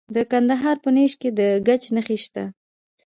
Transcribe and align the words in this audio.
د 0.15 0.17
کندهار 0.31 0.75
په 0.83 0.89
نیش 0.95 1.13
کې 1.21 1.29
د 1.37 1.41
ګچ 1.67 1.83
نښې 1.95 2.17
شته. 2.23 2.43